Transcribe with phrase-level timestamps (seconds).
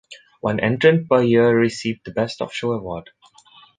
[0.39, 3.11] One entrant per year received the "Best of Show" award.